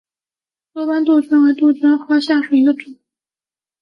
[0.73, 2.95] 多斑杜鹃为杜鹃花科杜鹃属下的一个种。